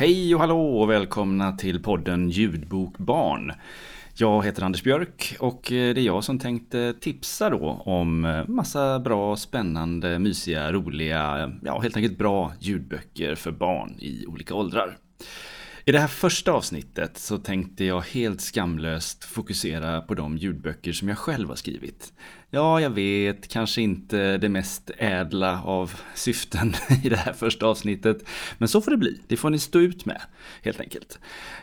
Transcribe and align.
Hej 0.00 0.34
och 0.34 0.40
hallå 0.40 0.80
och 0.80 0.90
välkomna 0.90 1.52
till 1.52 1.82
podden 1.82 2.30
Ljudbok 2.30 2.98
Barn. 2.98 3.52
Jag 4.14 4.44
heter 4.44 4.62
Anders 4.62 4.82
Björk 4.82 5.36
och 5.40 5.72
eh, 5.72 5.94
det 5.94 6.00
är 6.00 6.04
jag 6.04 6.24
som 6.24 6.38
tänkte 6.38 6.94
tipsa 7.00 7.50
då 7.50 7.82
om 7.84 8.24
eh, 8.24 8.48
massa 8.48 8.98
bra, 8.98 9.36
spännande, 9.36 10.18
mysiga, 10.18 10.72
roliga, 10.72 11.52
ja 11.64 11.80
helt 11.80 11.96
enkelt 11.96 12.18
bra 12.18 12.52
ljudböcker 12.60 13.34
för 13.34 13.50
barn 13.50 13.96
i 13.98 14.26
olika 14.26 14.54
åldrar. 14.54 14.96
I 15.90 15.92
det 15.92 15.98
här 15.98 16.06
första 16.06 16.52
avsnittet 16.52 17.18
så 17.18 17.38
tänkte 17.38 17.84
jag 17.84 18.00
helt 18.00 18.40
skamlöst 18.40 19.24
fokusera 19.24 20.00
på 20.00 20.14
de 20.14 20.36
ljudböcker 20.36 20.92
som 20.92 21.08
jag 21.08 21.18
själv 21.18 21.48
har 21.48 21.56
skrivit. 21.56 22.12
Ja, 22.50 22.80
jag 22.80 22.90
vet, 22.90 23.48
kanske 23.48 23.82
inte 23.82 24.38
det 24.38 24.48
mest 24.48 24.90
ädla 24.98 25.62
av 25.62 25.92
syften 26.14 26.74
i 27.04 27.08
det 27.08 27.16
här 27.16 27.32
första 27.32 27.66
avsnittet. 27.66 28.28
Men 28.58 28.68
så 28.68 28.80
får 28.80 28.90
det 28.90 28.96
bli, 28.96 29.20
det 29.26 29.36
får 29.36 29.50
ni 29.50 29.58
stå 29.58 29.78
ut 29.78 30.04
med 30.06 30.20
helt 30.62 30.80
enkelt. 30.80 31.18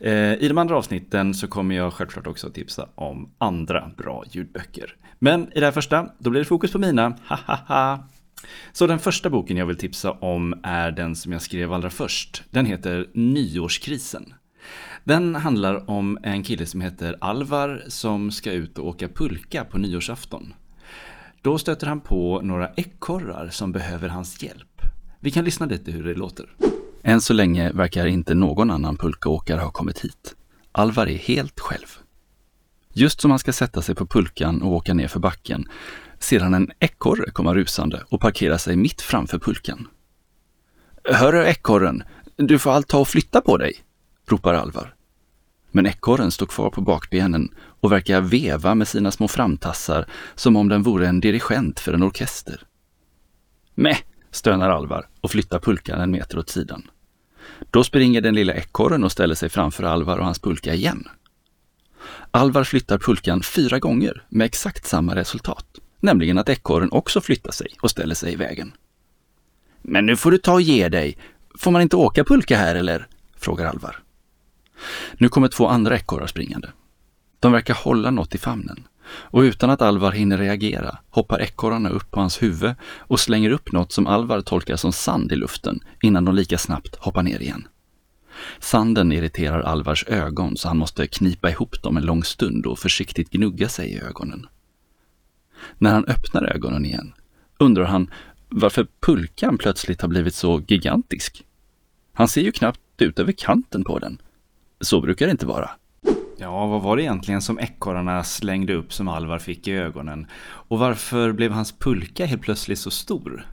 Eh, 0.00 0.34
I 0.34 0.48
de 0.48 0.58
andra 0.58 0.76
avsnitten 0.76 1.34
så 1.34 1.48
kommer 1.48 1.74
jag 1.74 1.92
självklart 1.92 2.26
också 2.26 2.50
tipsa 2.50 2.88
om 2.94 3.30
andra 3.38 3.90
bra 3.96 4.24
ljudböcker. 4.30 4.96
Men 5.18 5.52
i 5.52 5.60
det 5.60 5.66
här 5.66 5.72
första, 5.72 6.08
då 6.18 6.30
blir 6.30 6.40
det 6.40 6.44
fokus 6.44 6.72
på 6.72 6.78
mina, 6.78 7.18
ha 7.26 7.38
ha 7.46 7.58
ha. 7.66 8.08
Så 8.72 8.86
den 8.86 8.98
första 8.98 9.30
boken 9.30 9.56
jag 9.56 9.66
vill 9.66 9.76
tipsa 9.76 10.12
om 10.12 10.60
är 10.62 10.90
den 10.90 11.16
som 11.16 11.32
jag 11.32 11.42
skrev 11.42 11.72
allra 11.72 11.90
först. 11.90 12.42
Den 12.50 12.66
heter 12.66 13.08
Nyårskrisen. 13.14 14.34
Den 15.04 15.34
handlar 15.34 15.90
om 15.90 16.18
en 16.22 16.42
kille 16.42 16.66
som 16.66 16.80
heter 16.80 17.16
Alvar 17.20 17.82
som 17.88 18.30
ska 18.30 18.52
ut 18.52 18.78
och 18.78 18.86
åka 18.86 19.08
pulka 19.08 19.64
på 19.64 19.78
nyårsafton. 19.78 20.54
Då 21.42 21.58
stöter 21.58 21.86
han 21.86 22.00
på 22.00 22.40
några 22.42 22.70
ekorrar 22.76 23.48
som 23.48 23.72
behöver 23.72 24.08
hans 24.08 24.42
hjälp. 24.42 24.82
Vi 25.20 25.30
kan 25.30 25.44
lyssna 25.44 25.66
lite 25.66 25.90
hur 25.90 26.04
det 26.04 26.14
låter. 26.14 26.56
Än 27.02 27.20
så 27.20 27.32
länge 27.32 27.72
verkar 27.72 28.06
inte 28.06 28.34
någon 28.34 28.70
annan 28.70 28.96
pulkaåkare 28.96 29.60
ha 29.60 29.70
kommit 29.70 30.04
hit. 30.04 30.34
Alvar 30.72 31.06
är 31.06 31.18
helt 31.18 31.60
själv. 31.60 31.86
Just 32.94 33.20
som 33.20 33.30
han 33.30 33.38
ska 33.38 33.52
sätta 33.52 33.82
sig 33.82 33.94
på 33.94 34.06
pulkan 34.06 34.62
och 34.62 34.72
åka 34.72 34.94
ner 34.94 35.08
för 35.08 35.20
backen 35.20 35.68
ser 36.22 36.40
han 36.40 36.54
en 36.54 36.70
ekorre 36.78 37.30
komma 37.30 37.54
rusande 37.54 38.02
och 38.08 38.20
parkera 38.20 38.58
sig 38.58 38.76
mitt 38.76 39.00
framför 39.00 39.38
pulkan. 39.38 39.88
Hörru 41.04 41.44
ekorren, 41.44 42.02
du 42.36 42.58
får 42.58 42.70
allt 42.70 42.88
ta 42.88 42.98
och 42.98 43.08
flytta 43.08 43.40
på 43.40 43.56
dig, 43.56 43.74
ropar 44.26 44.54
Alvar. 44.54 44.94
Men 45.70 45.86
ekorren 45.86 46.30
står 46.30 46.46
kvar 46.46 46.70
på 46.70 46.80
bakbenen 46.80 47.54
och 47.80 47.92
verkar 47.92 48.20
veva 48.20 48.74
med 48.74 48.88
sina 48.88 49.10
små 49.10 49.28
framtassar 49.28 50.06
som 50.34 50.56
om 50.56 50.68
den 50.68 50.82
vore 50.82 51.08
en 51.08 51.20
dirigent 51.20 51.80
för 51.80 51.92
en 51.92 52.02
orkester. 52.02 52.62
Mäh, 53.74 53.98
stönar 54.30 54.70
Alvar 54.70 55.08
och 55.20 55.30
flyttar 55.30 55.58
pulkan 55.58 56.00
en 56.00 56.10
meter 56.10 56.38
åt 56.38 56.50
sidan. 56.50 56.82
Då 57.70 57.84
springer 57.84 58.20
den 58.20 58.34
lilla 58.34 58.54
ekorren 58.54 59.04
och 59.04 59.12
ställer 59.12 59.34
sig 59.34 59.48
framför 59.48 59.84
Alvar 59.84 60.18
och 60.18 60.24
hans 60.24 60.38
pulka 60.38 60.74
igen. 60.74 61.08
Alvar 62.30 62.64
flyttar 62.64 62.98
pulkan 62.98 63.42
fyra 63.42 63.78
gånger 63.78 64.26
med 64.28 64.44
exakt 64.44 64.86
samma 64.86 65.14
resultat, 65.14 65.66
nämligen 66.02 66.38
att 66.38 66.48
ekorren 66.48 66.92
också 66.92 67.20
flyttar 67.20 67.52
sig 67.52 67.68
och 67.82 67.90
ställer 67.90 68.14
sig 68.14 68.32
i 68.32 68.36
vägen. 68.36 68.72
Men 69.82 70.06
nu 70.06 70.16
får 70.16 70.30
du 70.30 70.38
ta 70.38 70.52
och 70.52 70.62
ge 70.62 70.88
dig. 70.88 71.16
Får 71.54 71.70
man 71.70 71.82
inte 71.82 71.96
åka 71.96 72.24
pulka 72.24 72.56
här 72.56 72.74
eller? 72.74 73.06
frågar 73.36 73.66
Alvar. 73.66 73.96
Nu 75.12 75.28
kommer 75.28 75.48
två 75.48 75.66
andra 75.66 75.96
ekorrar 75.96 76.26
springande. 76.26 76.68
De 77.40 77.52
verkar 77.52 77.74
hålla 77.74 78.10
något 78.10 78.34
i 78.34 78.38
famnen 78.38 78.86
och 79.08 79.40
utan 79.40 79.70
att 79.70 79.82
Alvar 79.82 80.12
hinner 80.12 80.38
reagera 80.38 80.98
hoppar 81.10 81.40
ekorrarna 81.40 81.88
upp 81.88 82.10
på 82.10 82.20
hans 82.20 82.42
huvud 82.42 82.74
och 82.98 83.20
slänger 83.20 83.50
upp 83.50 83.72
något 83.72 83.92
som 83.92 84.06
Alvar 84.06 84.40
tolkar 84.40 84.76
som 84.76 84.92
sand 84.92 85.32
i 85.32 85.36
luften 85.36 85.80
innan 86.02 86.24
de 86.24 86.34
lika 86.34 86.58
snabbt 86.58 86.96
hoppar 86.96 87.22
ner 87.22 87.42
igen. 87.42 87.68
Sanden 88.58 89.12
irriterar 89.12 89.60
Alvars 89.60 90.04
ögon 90.08 90.56
så 90.56 90.68
han 90.68 90.78
måste 90.78 91.06
knipa 91.06 91.50
ihop 91.50 91.82
dem 91.82 91.96
en 91.96 92.04
lång 92.04 92.24
stund 92.24 92.66
och 92.66 92.78
försiktigt 92.78 93.30
gnugga 93.30 93.68
sig 93.68 93.88
i 93.88 94.00
ögonen. 94.00 94.46
När 95.78 95.92
han 95.92 96.04
öppnar 96.04 96.42
ögonen 96.54 96.84
igen 96.84 97.12
undrar 97.58 97.84
han 97.84 98.10
varför 98.48 98.86
pulkan 99.00 99.58
plötsligt 99.58 100.00
har 100.00 100.08
blivit 100.08 100.34
så 100.34 100.62
gigantisk. 100.68 101.44
Han 102.12 102.28
ser 102.28 102.40
ju 102.40 102.52
knappt 102.52 102.80
ut 102.98 103.18
över 103.18 103.32
kanten 103.32 103.84
på 103.84 103.98
den. 103.98 104.18
Så 104.80 105.00
brukar 105.00 105.26
det 105.26 105.32
inte 105.32 105.46
vara. 105.46 105.70
Ja, 106.38 106.66
vad 106.66 106.82
var 106.82 106.96
det 106.96 107.02
egentligen 107.02 107.42
som 107.42 107.58
ekorrarna 107.58 108.24
slängde 108.24 108.74
upp 108.74 108.92
som 108.92 109.08
Alvar 109.08 109.38
fick 109.38 109.68
i 109.68 109.72
ögonen? 109.72 110.26
Och 110.42 110.78
varför 110.78 111.32
blev 111.32 111.52
hans 111.52 111.72
pulka 111.72 112.26
helt 112.26 112.42
plötsligt 112.42 112.78
så 112.78 112.90
stor? 112.90 113.46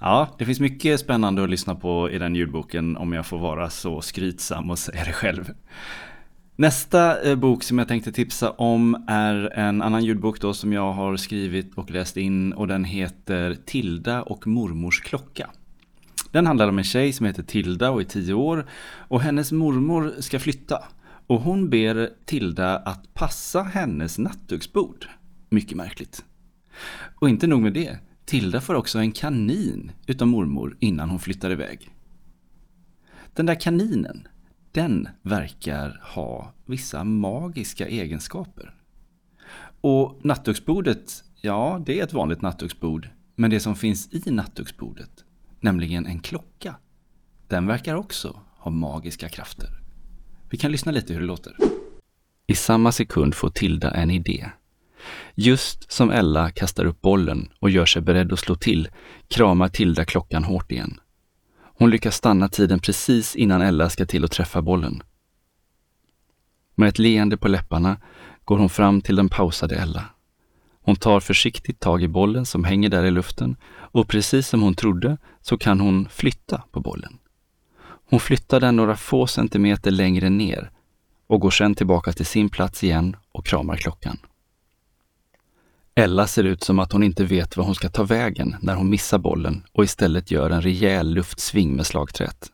Ja, 0.00 0.28
det 0.38 0.44
finns 0.44 0.60
mycket 0.60 1.00
spännande 1.00 1.44
att 1.44 1.50
lyssna 1.50 1.74
på 1.74 2.10
i 2.10 2.18
den 2.18 2.34
ljudboken 2.34 2.96
om 2.96 3.12
jag 3.12 3.26
får 3.26 3.38
vara 3.38 3.70
så 3.70 4.00
skrytsam 4.00 4.70
och 4.70 4.78
säga 4.78 5.04
det 5.04 5.12
själv. 5.12 5.50
Nästa 6.58 7.22
eh, 7.22 7.36
bok 7.36 7.62
som 7.62 7.78
jag 7.78 7.88
tänkte 7.88 8.12
tipsa 8.12 8.50
om 8.50 9.04
är 9.06 9.58
en 9.58 9.82
annan 9.82 10.04
ljudbok 10.04 10.40
då 10.40 10.54
som 10.54 10.72
jag 10.72 10.92
har 10.92 11.16
skrivit 11.16 11.74
och 11.74 11.90
läst 11.90 12.16
in 12.16 12.52
och 12.52 12.68
den 12.68 12.84
heter 12.84 13.56
Tilda 13.64 14.22
och 14.22 14.46
mormors 14.46 15.00
klocka. 15.00 15.50
Den 16.32 16.46
handlar 16.46 16.68
om 16.68 16.78
en 16.78 16.84
tjej 16.84 17.12
som 17.12 17.26
heter 17.26 17.42
Tilda 17.42 17.90
och 17.90 18.00
är 18.00 18.04
tio 18.04 18.34
år 18.34 18.66
och 19.08 19.20
hennes 19.20 19.52
mormor 19.52 20.14
ska 20.18 20.38
flytta 20.38 20.84
och 21.26 21.40
hon 21.40 21.70
ber 21.70 22.10
Tilda 22.24 22.76
att 22.76 23.14
passa 23.14 23.62
hennes 23.62 24.18
nattduksbord. 24.18 25.06
Mycket 25.48 25.76
märkligt. 25.76 26.24
Och 27.14 27.28
inte 27.28 27.46
nog 27.46 27.62
med 27.62 27.72
det, 27.72 27.98
Tilda 28.24 28.60
får 28.60 28.74
också 28.74 28.98
en 28.98 29.12
kanin 29.12 29.92
utav 30.06 30.28
mormor 30.28 30.76
innan 30.80 31.10
hon 31.10 31.18
flyttar 31.18 31.50
iväg. 31.50 31.90
Den 33.34 33.46
där 33.46 33.60
kaninen, 33.60 34.28
den 34.76 35.08
verkar 35.22 36.00
ha 36.02 36.52
vissa 36.66 37.04
magiska 37.04 37.88
egenskaper. 37.88 38.74
Och 39.80 40.20
nattduksbordet, 40.22 41.24
ja, 41.40 41.82
det 41.86 42.00
är 42.00 42.04
ett 42.04 42.12
vanligt 42.12 42.42
nattduksbord, 42.42 43.08
men 43.34 43.50
det 43.50 43.60
som 43.60 43.76
finns 43.76 44.26
i 44.26 44.30
nattduksbordet, 44.30 45.10
nämligen 45.60 46.06
en 46.06 46.20
klocka, 46.20 46.76
den 47.48 47.66
verkar 47.66 47.94
också 47.94 48.40
ha 48.58 48.70
magiska 48.70 49.28
krafter. 49.28 49.68
Vi 50.50 50.58
kan 50.58 50.72
lyssna 50.72 50.92
lite 50.92 51.12
hur 51.12 51.20
det 51.20 51.26
låter. 51.26 51.56
I 52.46 52.54
samma 52.54 52.92
sekund 52.92 53.34
får 53.34 53.50
Tilda 53.50 53.90
en 53.90 54.10
idé. 54.10 54.50
Just 55.34 55.92
som 55.92 56.10
Ella 56.10 56.50
kastar 56.50 56.84
upp 56.84 57.00
bollen 57.00 57.48
och 57.60 57.70
gör 57.70 57.86
sig 57.86 58.02
beredd 58.02 58.32
att 58.32 58.38
slå 58.38 58.54
till 58.54 58.88
kramar 59.28 59.68
Tilda 59.68 60.04
klockan 60.04 60.44
hårt 60.44 60.72
igen. 60.72 61.00
Hon 61.78 61.90
lyckas 61.90 62.16
stanna 62.16 62.48
tiden 62.48 62.78
precis 62.78 63.36
innan 63.36 63.62
Ella 63.62 63.90
ska 63.90 64.06
till 64.06 64.24
att 64.24 64.30
träffa 64.30 64.62
bollen. 64.62 65.02
Med 66.74 66.88
ett 66.88 66.98
leende 66.98 67.36
på 67.36 67.48
läpparna 67.48 67.96
går 68.44 68.58
hon 68.58 68.68
fram 68.68 69.00
till 69.00 69.16
den 69.16 69.28
pausade 69.28 69.76
Ella. 69.76 70.04
Hon 70.82 70.96
tar 70.96 71.20
försiktigt 71.20 71.80
tag 71.80 72.02
i 72.02 72.08
bollen 72.08 72.46
som 72.46 72.64
hänger 72.64 72.88
där 72.88 73.04
i 73.04 73.10
luften 73.10 73.56
och 73.74 74.08
precis 74.08 74.48
som 74.48 74.62
hon 74.62 74.74
trodde 74.74 75.18
så 75.42 75.58
kan 75.58 75.80
hon 75.80 76.08
flytta 76.08 76.62
på 76.70 76.80
bollen. 76.80 77.18
Hon 78.08 78.20
flyttar 78.20 78.60
den 78.60 78.76
några 78.76 78.96
få 78.96 79.26
centimeter 79.26 79.90
längre 79.90 80.30
ner 80.30 80.70
och 81.26 81.40
går 81.40 81.50
sedan 81.50 81.74
tillbaka 81.74 82.12
till 82.12 82.26
sin 82.26 82.48
plats 82.48 82.84
igen 82.84 83.16
och 83.32 83.46
kramar 83.46 83.76
klockan. 83.76 84.18
Ella 85.98 86.26
ser 86.26 86.44
ut 86.44 86.62
som 86.62 86.78
att 86.78 86.92
hon 86.92 87.02
inte 87.02 87.24
vet 87.24 87.56
var 87.56 87.64
hon 87.64 87.74
ska 87.74 87.88
ta 87.88 88.04
vägen 88.04 88.56
när 88.60 88.74
hon 88.74 88.90
missar 88.90 89.18
bollen 89.18 89.62
och 89.72 89.84
istället 89.84 90.30
gör 90.30 90.50
en 90.50 90.62
rejäl 90.62 91.14
luftsving 91.14 91.76
med 91.76 91.86
slagträet. 91.86 92.52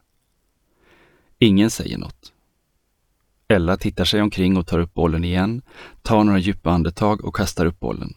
Ingen 1.38 1.70
säger 1.70 1.98
något. 1.98 2.32
Ella 3.48 3.76
tittar 3.76 4.04
sig 4.04 4.22
omkring 4.22 4.56
och 4.56 4.66
tar 4.66 4.78
upp 4.78 4.94
bollen 4.94 5.24
igen, 5.24 5.62
tar 6.02 6.24
några 6.24 6.38
djupa 6.38 6.70
andetag 6.70 7.24
och 7.24 7.36
kastar 7.36 7.66
upp 7.66 7.80
bollen. 7.80 8.14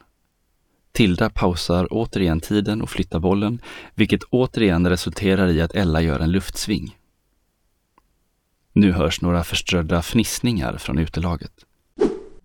Tilda 0.91 1.29
pausar 1.29 1.87
återigen 1.91 2.39
tiden 2.39 2.81
och 2.81 2.89
flyttar 2.89 3.19
bollen, 3.19 3.61
vilket 3.95 4.23
återigen 4.23 4.89
resulterar 4.89 5.47
i 5.47 5.61
att 5.61 5.75
Ella 5.75 6.01
gör 6.01 6.19
en 6.19 6.31
luftsving. 6.31 6.97
Nu 8.73 8.91
hörs 8.91 9.21
några 9.21 9.43
förströdda 9.43 10.01
fnissningar 10.01 10.77
från 10.77 10.97
utelaget. 10.97 11.64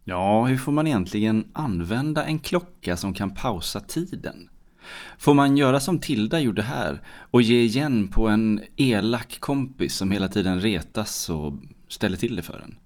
Ja, 0.04 0.44
hur 0.44 0.56
får 0.56 0.72
man 0.72 0.86
egentligen 0.86 1.44
använda 1.52 2.24
en 2.24 2.38
klocka 2.38 2.96
som 2.96 3.14
kan 3.14 3.34
pausa 3.34 3.80
tiden? 3.80 4.48
Får 5.18 5.34
man 5.34 5.56
göra 5.56 5.80
som 5.80 5.98
Tilda 5.98 6.40
gjorde 6.40 6.62
här 6.62 7.02
och 7.30 7.42
ge 7.42 7.60
igen 7.60 8.08
på 8.08 8.28
en 8.28 8.60
elak 8.76 9.40
kompis 9.40 9.96
som 9.96 10.10
hela 10.10 10.28
tiden 10.28 10.60
retas 10.60 11.30
och 11.30 11.52
ställer 11.88 12.16
till 12.16 12.36
det 12.36 12.42
för 12.42 12.60
en? 12.60 12.76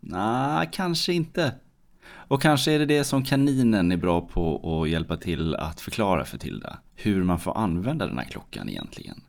Nej, 0.00 0.68
kanske 0.72 1.12
inte. 1.12 1.54
Och 2.12 2.42
kanske 2.42 2.72
är 2.72 2.78
det 2.78 2.86
det 2.86 3.04
som 3.04 3.24
kaninen 3.24 3.92
är 3.92 3.96
bra 3.96 4.20
på 4.20 4.80
att 4.82 4.88
hjälpa 4.88 5.16
till 5.16 5.54
att 5.54 5.80
förklara 5.80 6.24
för 6.24 6.38
Tilda. 6.38 6.78
Hur 6.94 7.24
man 7.24 7.40
får 7.40 7.58
använda 7.58 8.06
den 8.06 8.18
här 8.18 8.24
klockan 8.24 8.68
egentligen. 8.68 9.20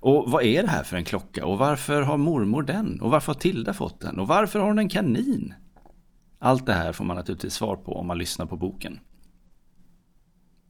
Och 0.00 0.30
vad 0.30 0.42
är 0.42 0.62
det 0.62 0.68
här 0.68 0.82
för 0.82 0.96
en 0.96 1.04
klocka? 1.04 1.46
Och 1.46 1.58
varför 1.58 2.02
har 2.02 2.16
mormor 2.16 2.62
den? 2.62 3.00
Och 3.00 3.10
varför 3.10 3.32
har 3.32 3.40
Tilda 3.40 3.74
fått 3.74 4.00
den? 4.00 4.18
Och 4.18 4.28
varför 4.28 4.58
har 4.58 4.66
hon 4.66 4.78
en 4.78 4.88
kanin? 4.88 5.54
Allt 6.38 6.66
det 6.66 6.72
här 6.72 6.92
får 6.92 7.04
man 7.04 7.16
naturligtvis 7.16 7.54
svar 7.54 7.76
på 7.76 7.92
om 7.92 8.06
man 8.06 8.18
lyssnar 8.18 8.46
på 8.46 8.56
boken. 8.56 9.00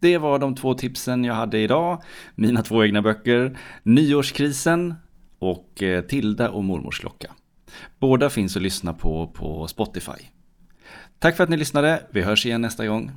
Det 0.00 0.18
var 0.18 0.38
de 0.38 0.54
två 0.54 0.74
tipsen 0.74 1.24
jag 1.24 1.34
hade 1.34 1.58
idag. 1.58 2.02
Mina 2.34 2.62
två 2.62 2.84
egna 2.84 3.02
böcker. 3.02 3.58
Nyårskrisen 3.82 4.94
och 5.38 5.82
eh, 5.82 6.04
Tilda 6.04 6.50
och 6.50 6.64
Mormors 6.64 7.00
klocka. 7.00 7.30
Båda 7.98 8.30
finns 8.30 8.56
att 8.56 8.62
lyssna 8.62 8.92
på 8.92 9.26
på 9.26 9.66
Spotify. 9.66 10.26
Tack 11.18 11.36
för 11.36 11.44
att 11.44 11.50
ni 11.50 11.56
lyssnade. 11.56 12.02
Vi 12.10 12.22
hörs 12.22 12.46
igen 12.46 12.60
nästa 12.60 12.86
gång. 12.86 13.10